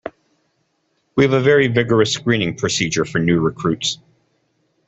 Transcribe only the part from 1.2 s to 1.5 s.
have a